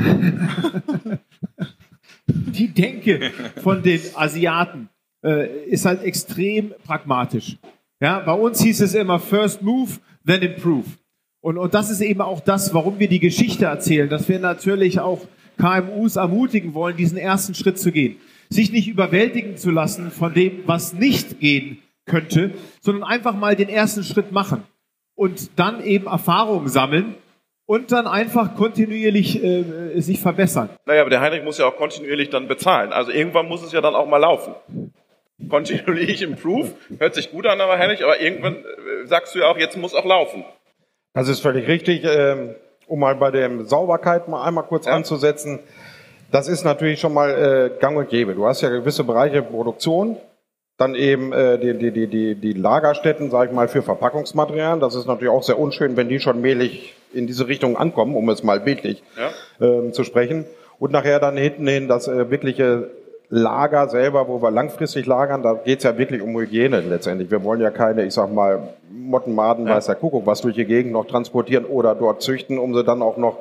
[2.28, 4.90] die Denke von den Asiaten
[5.24, 7.58] äh, ist halt extrem pragmatisch.
[8.02, 9.92] Ja, bei uns hieß es immer First Move,
[10.26, 10.86] then Improve.
[11.40, 15.00] Und, und das ist eben auch das, warum wir die Geschichte erzählen, dass wir natürlich
[15.00, 15.22] auch
[15.58, 18.18] KMUs ermutigen wollen, diesen ersten Schritt zu gehen.
[18.50, 23.70] Sich nicht überwältigen zu lassen von dem, was nicht gehen könnte, sondern einfach mal den
[23.70, 24.64] ersten Schritt machen
[25.16, 27.16] und dann eben Erfahrungen sammeln
[27.66, 30.70] und dann einfach kontinuierlich äh, sich verbessern.
[30.86, 32.92] Naja, aber der Heinrich muss ja auch kontinuierlich dann bezahlen.
[32.92, 34.54] Also irgendwann muss es ja dann auch mal laufen.
[35.50, 39.58] Kontinuierlich improve, hört sich gut an, aber Heinrich, aber irgendwann äh, sagst du ja auch,
[39.58, 40.46] jetzt muss auch laufen.
[41.14, 42.04] Das ist völlig richtig.
[42.04, 42.56] Ähm,
[42.88, 44.94] um mal bei der Sauberkeit mal einmal kurz ja.
[44.94, 45.60] anzusetzen.
[46.32, 48.34] Das ist natürlich schon mal äh, gang und gäbe.
[48.34, 50.18] Du hast ja gewisse Bereiche Produktion,
[50.78, 54.80] dann eben äh, die, die, die, die, die Lagerstätten, sage ich mal, für Verpackungsmaterialien.
[54.80, 58.28] Das ist natürlich auch sehr unschön, wenn die schon mehlig in diese Richtung ankommen, um
[58.30, 59.30] es mal bildlich ja.
[59.66, 60.46] ähm, zu sprechen.
[60.80, 62.90] Und nachher dann hinten hin das äh, wirkliche
[63.30, 67.32] Lager selber, wo wir langfristig lagern, da geht's ja wirklich um Hygiene letztendlich.
[67.32, 69.76] Wir wollen ja keine, ich sag mal, Motten, Maden, ja.
[69.76, 73.02] weiß der Kuckuck, was durch die Gegend noch transportieren oder dort züchten, um sie dann
[73.02, 73.38] auch noch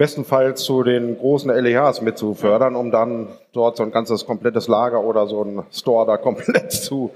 [0.00, 4.66] bestenfalls zu den großen LEHs mit zu fördern, um dann dort so ein ganzes komplettes
[4.66, 7.10] Lager oder so ein Store da komplett zu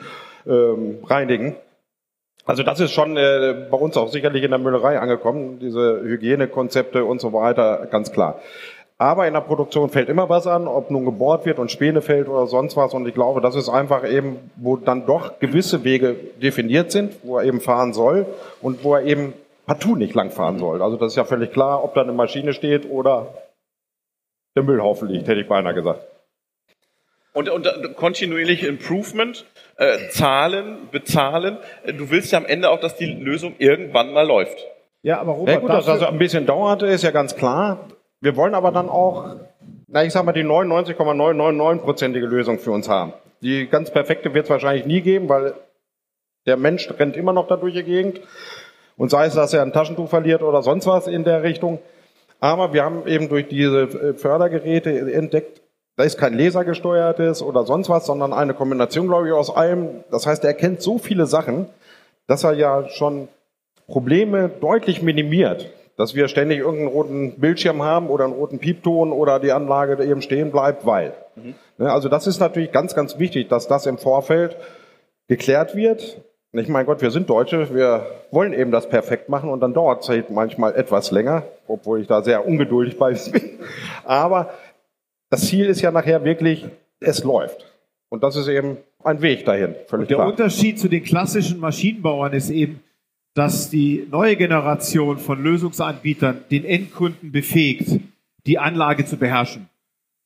[0.46, 1.56] ähm, reinigen.
[2.44, 7.06] Also das ist schon äh, bei uns auch sicherlich in der Müllerei angekommen, diese Hygienekonzepte
[7.06, 8.40] und so weiter, ganz klar.
[8.98, 12.28] Aber in der Produktion fällt immer was an, ob nun gebohrt wird und Späne fällt
[12.28, 12.92] oder sonst was.
[12.92, 17.38] Und ich glaube, das ist einfach eben, wo dann doch gewisse Wege definiert sind, wo
[17.38, 18.26] er eben fahren soll
[18.60, 19.32] und wo er eben
[19.66, 20.82] partout nicht langfahren soll.
[20.82, 23.34] Also das ist ja völlig klar, ob da eine Maschine steht oder
[24.56, 26.06] der Müllhaufen liegt, hätte ich beinahe gesagt.
[27.32, 29.44] Und, und, und kontinuierlich Improvement,
[29.76, 31.58] äh, zahlen, bezahlen.
[31.84, 34.56] Du willst ja am Ende auch, dass die Lösung irgendwann mal läuft.
[35.02, 37.88] Ja, aber Robert, ja, gut, dass das also ein bisschen dauerte, ist ja ganz klar.
[38.20, 39.36] Wir wollen aber dann auch,
[39.88, 43.12] na ich sag mal, die 99,999-prozentige Lösung für uns haben.
[43.42, 45.54] Die ganz perfekte wird es wahrscheinlich nie geben, weil
[46.46, 48.20] der Mensch rennt immer noch da durch die Gegend.
[48.96, 51.78] Und sei es, dass er ein Taschentuch verliert oder sonst was in der Richtung.
[52.40, 55.62] Aber wir haben eben durch diese äh, Fördergeräte entdeckt,
[55.96, 60.02] da ist kein lasergesteuertes oder sonst was, sondern eine Kombination, glaube ich, aus allem.
[60.10, 61.66] Das heißt, er erkennt so viele Sachen,
[62.26, 63.28] dass er ja schon
[63.86, 65.70] Probleme deutlich minimiert.
[65.96, 70.22] Dass wir ständig irgendeinen roten Bildschirm haben oder einen roten Piepton oder die Anlage eben
[70.22, 71.14] stehen bleibt, weil.
[71.36, 71.54] Mhm.
[71.78, 74.56] Ne, also das ist natürlich ganz, ganz wichtig, dass das im Vorfeld
[75.28, 76.20] geklärt wird
[76.62, 80.02] ich mein Gott, wir sind Deutsche, wir wollen eben das perfekt machen und dann dauert
[80.02, 83.58] es halt manchmal etwas länger, obwohl ich da sehr ungeduldig bei bin.
[84.04, 84.50] Aber
[85.30, 86.66] das Ziel ist ja nachher wirklich,
[87.00, 87.66] es läuft.
[88.08, 90.28] Und das ist eben ein Weg dahin, völlig Und der klar.
[90.28, 92.80] Unterschied zu den klassischen Maschinenbauern ist eben,
[93.34, 98.00] dass die neue Generation von Lösungsanbietern den Endkunden befähigt,
[98.46, 99.68] die Anlage zu beherrschen.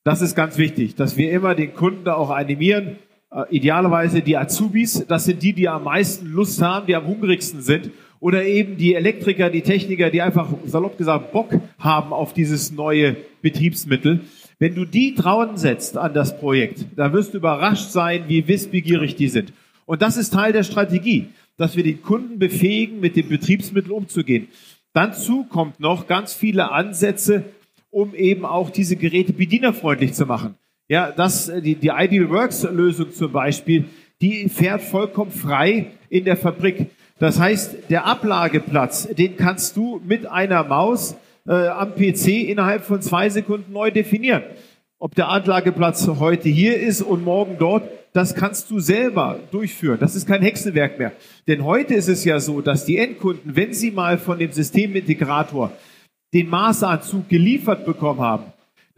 [0.04, 2.98] Das ist ganz wichtig, dass wir immer den Kunden da auch animieren.
[3.30, 7.60] Äh, idealerweise die Azubis, das sind die, die am meisten Lust haben, die am hungrigsten
[7.60, 7.90] sind.
[8.20, 13.16] Oder eben die Elektriker, die Techniker, die einfach salopp gesagt Bock haben auf dieses neue
[13.42, 14.20] Betriebsmittel.
[14.58, 19.14] Wenn du die trauen setzt an das Projekt, dann wirst du überrascht sein, wie wissbegierig
[19.14, 19.52] die sind.
[19.86, 24.48] Und das ist Teil der Strategie, dass wir den Kunden befähigen, mit dem Betriebsmittel umzugehen.
[24.92, 27.44] Dazu kommt noch ganz viele Ansätze,
[27.90, 30.56] um eben auch diese Geräte bedienerfreundlich zu machen.
[30.90, 33.84] Ja, das, die, die Ideal Works Lösung zum Beispiel,
[34.22, 36.86] die fährt vollkommen frei in der Fabrik.
[37.18, 41.14] Das heißt, der Ablageplatz, den kannst du mit einer Maus
[41.46, 44.42] äh, am PC innerhalb von zwei Sekunden neu definieren.
[44.98, 49.98] Ob der Ablageplatz heute hier ist und morgen dort, das kannst du selber durchführen.
[50.00, 51.12] Das ist kein Hexenwerk mehr.
[51.46, 55.70] Denn heute ist es ja so, dass die Endkunden, wenn sie mal von dem Systemintegrator
[56.32, 58.44] den Maßanzug geliefert bekommen haben,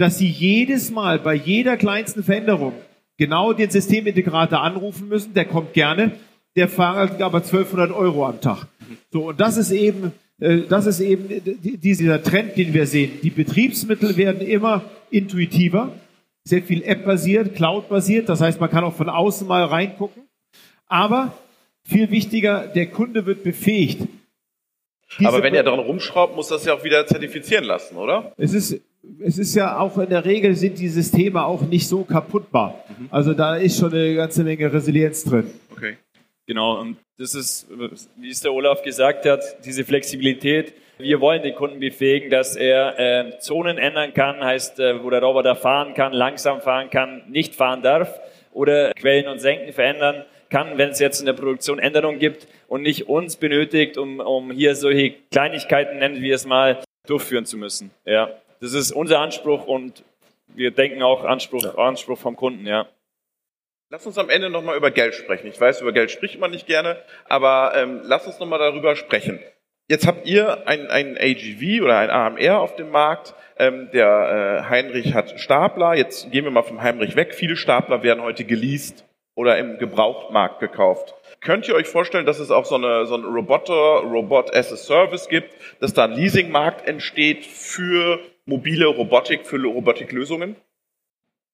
[0.01, 2.73] dass sie jedes Mal bei jeder kleinsten Veränderung
[3.19, 5.35] genau den Systemintegrator anrufen müssen.
[5.35, 6.13] Der kommt gerne,
[6.57, 8.67] der fahrt aber 1200 Euro am Tag.
[9.13, 13.13] So, und das ist eben, äh, das ist eben die- dieser Trend, den wir sehen.
[13.23, 15.93] Die Betriebsmittel werden immer intuitiver,
[16.45, 18.29] sehr viel App-basiert, Cloud-basiert.
[18.29, 20.23] Das heißt, man kann auch von außen mal reingucken.
[20.87, 21.33] Aber
[21.85, 24.01] viel wichtiger, der Kunde wird befähigt.
[25.19, 28.33] diese- Aber wenn er dran rumschraubt, muss das ja auch wieder zertifizieren lassen, oder?
[28.37, 28.81] es ist,
[29.21, 32.85] es ist ja auch in der Regel sind die Systeme auch nicht so kaputtbar.
[33.11, 35.51] Also da ist schon eine ganze Menge Resilienz drin.
[35.73, 35.97] Okay.
[36.47, 37.69] Genau, und das ist,
[38.17, 40.75] wie es der Olaf gesagt hat, diese Flexibilität.
[40.99, 45.23] Wir wollen den Kunden befähigen, dass er äh, Zonen ändern kann, heißt, äh, wo der
[45.23, 48.21] Roboter fahren kann, langsam fahren kann, nicht fahren darf
[48.53, 52.83] oder Quellen und Senken verändern kann, wenn es jetzt in der Produktion Änderungen gibt und
[52.83, 57.91] nicht uns benötigt, um, um hier solche Kleinigkeiten, nennen wir es mal, durchführen zu müssen.
[58.05, 60.05] Ja, das ist unser Anspruch und
[60.49, 62.87] wir denken auch Anspruch, Anspruch vom Kunden, ja.
[63.89, 65.49] Lass uns am Ende nochmal über Geld sprechen.
[65.49, 69.41] Ich weiß, über Geld spricht man nicht gerne, aber ähm, lass uns nochmal darüber sprechen.
[69.89, 73.35] Jetzt habt ihr ein, ein AGV oder ein AMR auf dem Markt.
[73.59, 75.95] Ähm, der äh, Heinrich hat Stapler.
[75.95, 77.35] Jetzt gehen wir mal vom Heinrich weg.
[77.35, 81.15] Viele Stapler werden heute geleast oder im Gebrauchtmarkt gekauft.
[81.41, 84.77] Könnt ihr euch vorstellen, dass es auch so eine, so ein Roboter, Robot as a
[84.77, 88.21] Service gibt, dass da ein Leasingmarkt entsteht für
[88.51, 90.57] mobile Robotik, für Robotiklösungen?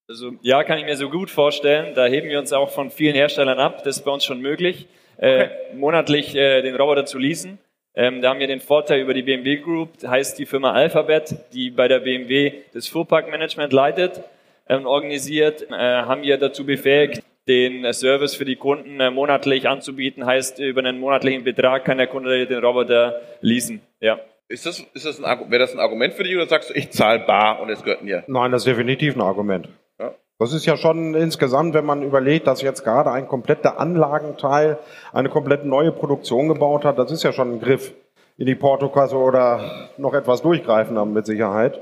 [0.08, 1.94] Also ja, kann ich mir so gut vorstellen.
[1.94, 3.84] Da heben wir uns auch von vielen Herstellern ab.
[3.84, 4.86] Das ist bei uns schon möglich,
[5.18, 7.58] äh, monatlich äh, den Roboter zu leasen.
[7.94, 11.70] Ähm, da haben wir den Vorteil über die BMW Group, heißt die Firma Alphabet, die
[11.70, 14.22] bei der BMW das Fuhrparkmanagement leitet
[14.66, 19.10] äh, und organisiert, äh, haben wir dazu befähigt, den äh, Service für die Kunden äh,
[19.10, 20.26] monatlich anzubieten.
[20.26, 23.80] Heißt, über einen monatlichen Betrag kann der Kunde den Roboter leasen.
[24.00, 24.20] Ja.
[24.48, 26.90] Ist das, ist das ein, wäre das ein Argument für dich oder sagst du, ich
[26.92, 28.22] zahle bar und es gehört mir?
[28.28, 29.68] Nein, das ist definitiv ein Argument.
[29.98, 30.14] Ja.
[30.38, 34.78] Das ist ja schon insgesamt, wenn man überlegt, dass jetzt gerade ein kompletter Anlagenteil
[35.12, 37.92] eine komplett neue Produktion gebaut hat, das ist ja schon ein Griff
[38.38, 41.80] in die Portokasse oder noch etwas durchgreifender mit Sicherheit.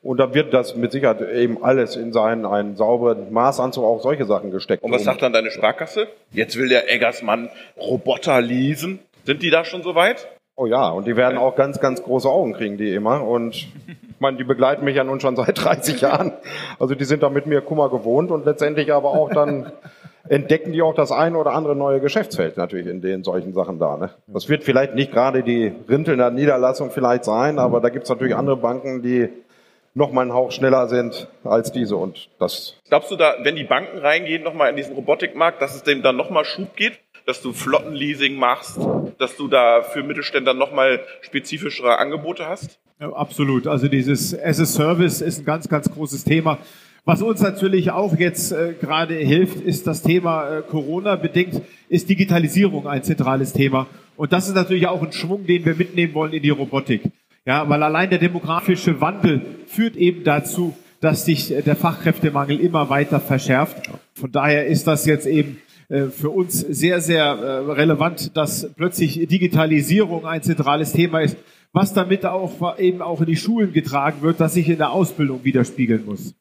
[0.00, 4.26] Und da wird das mit Sicherheit eben alles in seinen einen sauberen Maßanzug auch solche
[4.26, 4.84] Sachen gesteckt.
[4.84, 6.08] Und was sagt dann deine Sparkasse?
[6.30, 7.48] Jetzt will der Eggersmann
[7.78, 9.00] Roboter leasen.
[9.24, 10.28] Sind die da schon so weit?
[10.56, 13.26] Oh ja, und die werden auch ganz, ganz große Augen kriegen, die immer.
[13.26, 16.32] Und ich meine, die begleiten mich ja nun schon seit 30 Jahren.
[16.78, 19.72] Also die sind da mit mir Kummer gewohnt und letztendlich aber auch dann
[20.28, 23.96] entdecken die auch das eine oder andere neue Geschäftsfeld natürlich in den solchen Sachen da.
[23.96, 24.10] Ne?
[24.26, 28.56] Das wird vielleicht nicht gerade die Rintelner Niederlassung vielleicht sein, aber da gibt's natürlich andere
[28.56, 29.28] Banken, die
[29.92, 31.96] noch mal einen Hauch schneller sind als diese.
[31.96, 35.82] Und das Glaubst du da, wenn die Banken reingehen nochmal in diesen Robotikmarkt, dass es
[35.82, 37.00] dem dann nochmal Schub geht?
[37.26, 38.78] Dass du Flottenleasing machst?
[39.24, 42.78] Dass du da für Mittelständler nochmal spezifischere Angebote hast?
[43.00, 43.66] Ja, absolut.
[43.66, 46.58] Also dieses as a Service ist ein ganz, ganz großes Thema.
[47.06, 52.10] Was uns natürlich auch jetzt äh, gerade hilft, ist das Thema äh, Corona bedingt, ist
[52.10, 53.86] Digitalisierung ein zentrales Thema.
[54.18, 57.04] Und das ist natürlich auch ein Schwung, den wir mitnehmen wollen in die Robotik.
[57.46, 62.90] Ja, weil allein der demografische Wandel führt eben dazu, dass sich äh, der Fachkräftemangel immer
[62.90, 63.88] weiter verschärft.
[64.12, 65.62] Von daher ist das jetzt eben
[66.10, 71.36] für uns sehr, sehr äh, relevant, dass plötzlich Digitalisierung ein zentrales Thema ist,
[71.72, 75.44] was damit auch eben auch in die Schulen getragen wird, dass sich in der Ausbildung
[75.44, 76.34] widerspiegeln muss.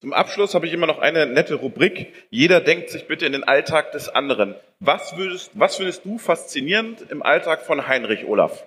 [0.00, 2.12] Zum Abschluss habe ich immer noch eine nette Rubrik.
[2.28, 4.54] Jeder denkt sich bitte in den Alltag des anderen.
[4.78, 8.66] Was würdest, was findest du faszinierend im Alltag von Heinrich Olaf?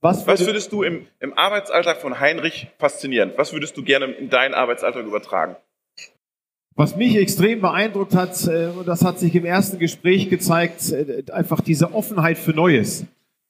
[0.00, 3.38] Was, Was würde, würdest du im, im Arbeitsalltag von Heinrich faszinierend?
[3.38, 5.56] Was würdest du gerne in deinen Arbeitsalltag übertragen?
[6.76, 11.22] Was mich extrem beeindruckt hat, äh, und das hat sich im ersten Gespräch gezeigt, äh,
[11.30, 13.06] einfach diese Offenheit für Neues.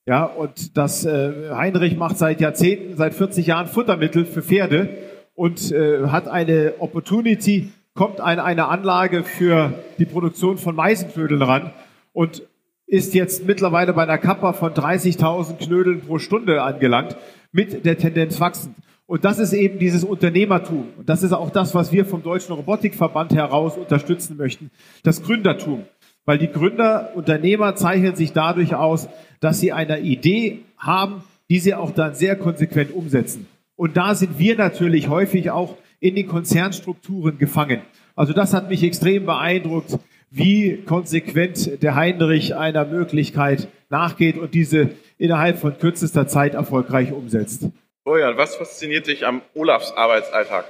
[0.07, 4.91] Ja, und das äh, Heinrich macht seit Jahrzehnten, seit 40 Jahren Futtermittel für Pferde
[5.35, 11.73] und hat eine Opportunity, kommt an eine Anlage für die Produktion von Meisenknödeln ran
[12.13, 12.43] und
[12.87, 17.17] ist jetzt mittlerweile bei einer Kappa von 30.000 Knödeln pro Stunde angelangt,
[17.51, 18.77] mit der Tendenz wachsend.
[19.07, 20.89] Und das ist eben dieses Unternehmertum.
[20.97, 24.71] Und das ist auch das, was wir vom Deutschen Robotikverband heraus unterstützen möchten.
[25.03, 25.85] Das Gründertum.
[26.25, 29.09] Weil die Gründer, Unternehmer zeichnen sich dadurch aus,
[29.41, 33.47] dass sie eine Idee haben, die sie auch dann sehr konsequent umsetzen.
[33.77, 37.83] Und da sind wir natürlich häufig auch in den Konzernstrukturen gefangen.
[38.17, 39.99] Also das hat mich extrem beeindruckt,
[40.31, 47.69] wie konsequent der Heinrich einer Möglichkeit nachgeht und diese innerhalb von kürzester Zeit erfolgreich umsetzt.
[48.05, 50.67] Florian, was fasziniert dich am Olafs Arbeitsalltag?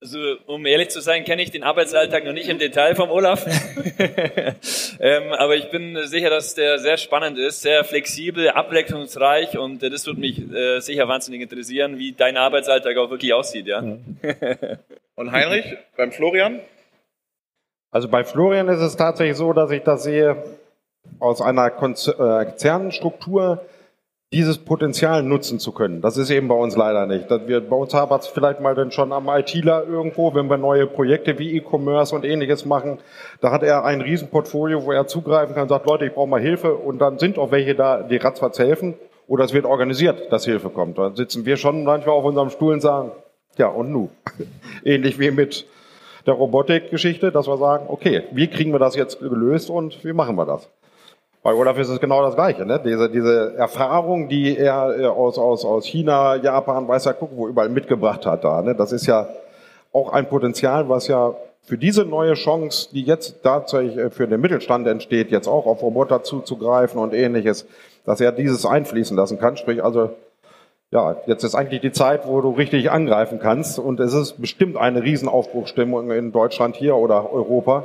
[0.00, 3.44] Also, um ehrlich zu sein, kenne ich den Arbeitsalltag noch nicht im Detail vom Olaf.
[5.00, 9.90] ähm, aber ich bin sicher, dass der sehr spannend ist, sehr flexibel, abwechslungsreich und äh,
[9.90, 13.80] das wird mich äh, sicher wahnsinnig interessieren, wie dein Arbeitsalltag auch wirklich aussieht, ja.
[15.16, 16.60] und Heinrich, beim Florian?
[17.90, 20.36] Also bei Florian ist es tatsächlich so, dass ich das sehe
[21.18, 23.66] aus einer äh, Konzernstruktur,
[24.32, 26.00] dieses Potenzial nutzen zu können.
[26.02, 27.28] Das ist eben bei uns leider nicht.
[27.48, 30.86] Wir, bei uns wir es vielleicht mal dann schon am ITler irgendwo, wenn wir neue
[30.86, 32.98] Projekte wie E-Commerce und ähnliches machen.
[33.40, 36.74] Da hat er ein Riesenportfolio, wo er zugreifen kann, sagt, Leute, ich brauche mal Hilfe.
[36.76, 38.94] Und dann sind auch welche da, die ratzfatz helfen.
[39.26, 40.98] Oder es wird organisiert, dass Hilfe kommt.
[40.98, 43.10] Dann sitzen wir schon manchmal auf unserem Stuhl und sagen,
[43.58, 44.10] ja, und nu?
[44.84, 45.66] Ähnlich wie mit
[46.26, 50.36] der Robotikgeschichte, dass wir sagen, okay, wie kriegen wir das jetzt gelöst und wie machen
[50.36, 50.68] wir das?
[51.42, 52.66] Bei Olaf ist es genau das Gleiche.
[52.66, 52.80] Ne?
[52.84, 57.48] Diese, diese Erfahrung, die er äh, aus, aus, aus China, Japan, weiß ja, guck, wo
[57.48, 58.60] überall mitgebracht hat da.
[58.60, 58.74] Ne?
[58.74, 59.28] Das ist ja
[59.92, 64.40] auch ein Potenzial, was ja für diese neue Chance, die jetzt tatsächlich äh, für den
[64.40, 67.66] Mittelstand entsteht, jetzt auch auf Roboter zuzugreifen und ähnliches,
[68.04, 69.56] dass er dieses einfließen lassen kann.
[69.56, 70.10] Sprich also,
[70.90, 74.76] ja, jetzt ist eigentlich die Zeit, wo du richtig angreifen kannst und es ist bestimmt
[74.76, 77.84] eine Riesenaufbruchstimmung in Deutschland hier oder Europa,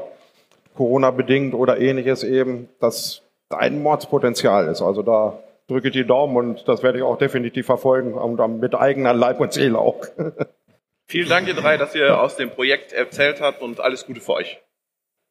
[0.75, 4.81] Corona bedingt oder ähnliches eben, dass ein Mordspotenzial ist.
[4.81, 8.75] Also da drücke ich die Daumen und das werde ich auch definitiv verfolgen und mit
[8.75, 10.05] eigener Leib und Seele auch.
[11.07, 14.33] Vielen Dank, ihr drei, dass ihr aus dem Projekt erzählt habt und alles Gute für
[14.33, 14.59] euch.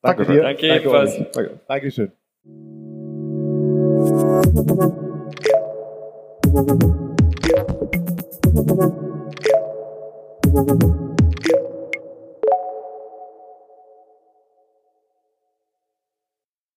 [0.02, 0.42] Danke, dir.
[0.42, 1.16] Danke, Danke ebenfalls.
[1.32, 1.60] Danke.
[1.66, 2.12] Dankeschön.